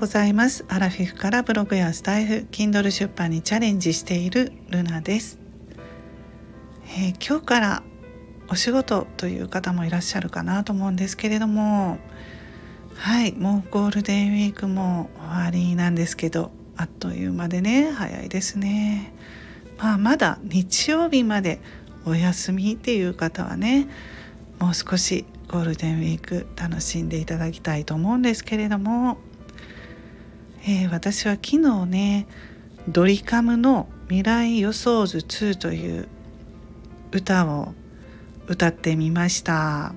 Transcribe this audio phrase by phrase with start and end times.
[0.00, 0.64] ございます。
[0.68, 5.38] アラフィフからブログやスタイフ Kindle 出版にチャレンジしているルナです、
[6.96, 7.82] えー、今日から
[8.48, 11.98] お仕事という方もいらっしゃるかなと思うんですけれども
[12.94, 19.12] はいもうゴールデンウィークも終わりなんですけどあっという間でね早いですね。
[19.76, 21.60] まあまだ日曜日まで
[22.06, 23.86] お休みっていう方はね
[24.60, 29.18] もう少しゴールデンウィーク楽しんでいただきたいと思うんですけれども、
[30.62, 32.26] えー、私は昨日ね
[32.88, 36.08] ドリカムの「未来予想図2」という
[37.12, 37.74] 歌を
[38.46, 39.94] 歌ってみました。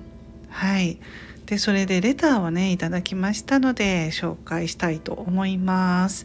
[0.48, 0.98] はい。
[1.46, 6.24] でそれでレターをねいただきましたので紹介したいと思います。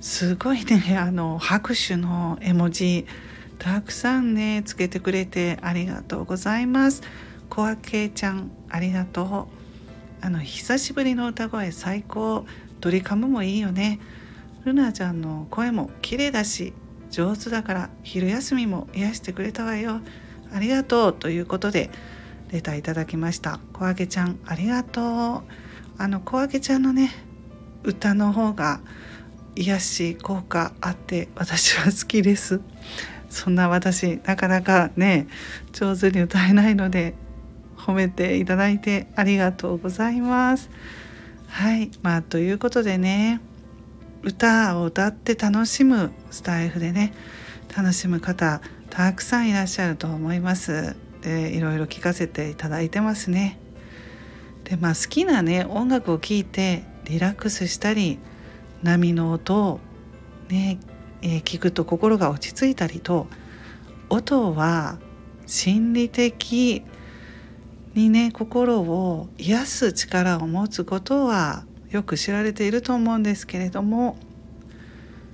[0.00, 3.06] すごいね あの拍手の絵文字
[3.58, 7.02] たくさんねつけてくれてありがとうございます。
[7.48, 9.60] 小明ちゃんありがとう。
[10.22, 12.46] あの久しぶりの歌声最高。
[12.80, 14.00] ドリカムもいいよね。
[14.64, 16.74] ルナちゃんの声も綺麗だし
[17.10, 20.00] 上手だから昼休みも癒してくれたわよ。
[20.52, 21.90] ありがとうということで
[22.50, 23.60] レターいただきました。
[23.72, 25.42] 小明ちゃんありがとう。
[25.98, 27.10] あの小明ちゃんのね
[27.84, 28.80] 歌の方が
[29.56, 32.60] 癒し効果あって私は好きです。
[33.28, 35.28] そんな私なかなかね
[35.72, 37.14] 上手に歌えないので
[37.76, 40.70] 褒めていただいてありがとうございます。
[41.50, 43.40] はいまあということでね
[44.22, 47.12] 歌を歌って楽しむスタイフでね
[47.76, 50.96] 楽しむ方たくさんいらっしゃると思います。
[51.22, 53.58] でいろいろ聞かせていただいてますね。
[54.64, 58.18] でまあ好きなね音楽を聴いてリラックスしたり
[58.82, 59.80] 波の音を
[60.48, 60.78] ね、
[61.22, 63.26] えー、聞くと心が落ち着いたりと
[64.08, 64.98] 音は
[65.46, 66.84] 心理的
[67.94, 74.16] にね心を癒す力を持つことはよく知られていると思うんですけれども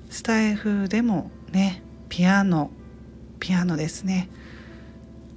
[0.08, 2.70] スタイフでもねピアノ
[3.40, 4.28] ピアノですね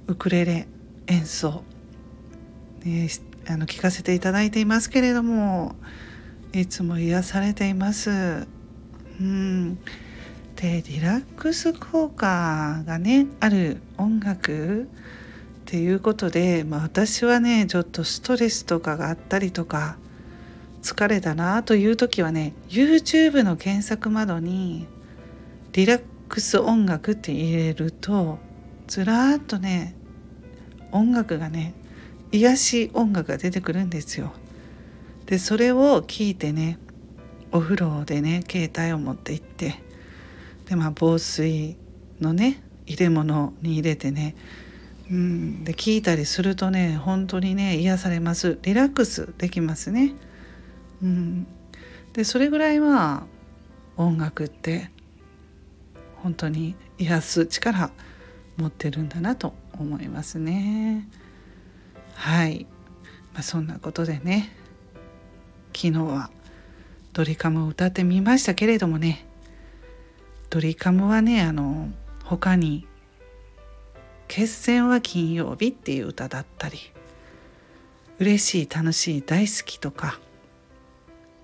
[0.06, 0.66] ウクレレ
[1.06, 1.62] 演奏、
[2.84, 3.08] ね、
[3.48, 5.74] あの聞かせていただいていますけれども
[6.52, 8.10] いつも癒されています。
[9.20, 9.78] うん
[10.56, 14.88] でリラックス効果がねある音楽
[15.70, 19.98] っていうことで、まあ、私はねちょっとストレスとかがあったりとか
[20.82, 24.88] 疲れたなという時はね YouTube の検索窓に
[25.70, 28.40] リラックス音楽って入れると
[28.88, 29.94] ずらーっとね
[30.90, 31.74] 音楽がね
[32.32, 34.32] 癒し音楽が出てくるんですよ。
[35.26, 36.80] でそれを聞いてね
[37.52, 39.80] お風呂でね携帯を持って行って
[40.68, 41.76] でまあ防水
[42.20, 44.34] のね入れ物に入れてね
[45.10, 50.14] うん、で聞いたりするとね本当にね癒されますリラックスできますね。
[51.02, 51.46] うん、
[52.12, 53.24] でそれぐらいは
[53.96, 54.90] 音楽って
[56.22, 57.90] 本当に癒す力
[58.56, 61.08] 持ってるんだなと思いますね。
[62.14, 62.66] はい、
[63.32, 64.54] まあ、そんなことでね
[65.74, 66.30] 昨日は
[67.12, 69.26] ドリカムを歌ってみましたけれどもね
[70.50, 71.88] ドリカムはねあの
[72.24, 72.86] 他に
[74.30, 76.78] 決戦は金曜日っていう歌だったり
[78.20, 80.20] 嬉しい楽しい大好きとか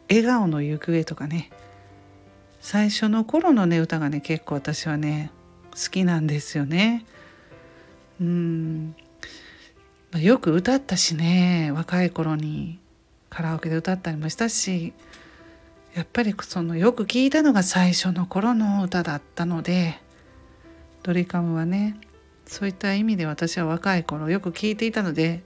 [0.09, 1.51] 笑顔の行方とかね。
[2.61, 5.33] 最初の頃のね歌がね結構私はね
[5.73, 7.05] 好きなんですよね。
[8.21, 8.95] うん。
[10.15, 12.79] よく歌ったしね若い頃に。
[13.31, 14.93] カラオケで歌ったりもしたし
[15.97, 20.01] やっぱりそのよく聞いたのが最初の頃の歌だったので
[21.03, 21.99] ドリカムはね
[22.47, 25.43] そういった意味で私は若い頃よく聞いていたので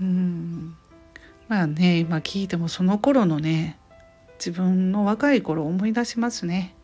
[0.00, 0.76] うん。
[1.48, 3.78] まあね今聞いてもその頃のね
[4.38, 6.74] 自分の若い頃を思い出しますね。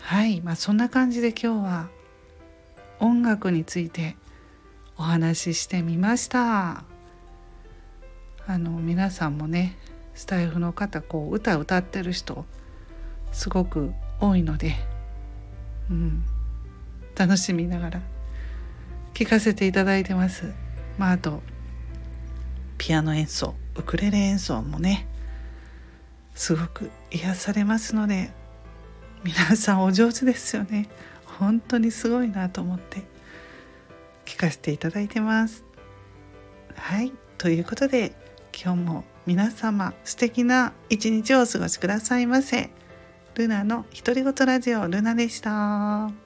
[0.00, 0.40] はい。
[0.42, 1.88] まあそんな感じで今日は
[3.00, 4.16] 音楽について
[4.98, 6.84] お話ししてみました。
[8.46, 9.78] あの皆さんもね
[10.14, 12.44] スタイフの方こう歌歌ってる人
[13.30, 14.74] すごく多いので
[15.90, 16.22] うん。
[17.16, 18.00] 楽しみながら
[19.14, 20.52] 聴かせていただいてます。
[20.98, 21.42] まああと
[22.78, 25.06] ピアノ演奏ウクレレ演奏もね
[26.34, 28.30] すごく癒されますので
[29.24, 30.88] 皆さんお上手ですよね
[31.38, 33.02] 本当にすごいなと思って
[34.24, 35.64] 聞かせていただいてます
[36.74, 38.12] はいということで
[38.52, 42.70] 今日も皆様素敵な一日をお過ごしくださいませ
[43.34, 46.21] ルナの独り言ラジオルナでした。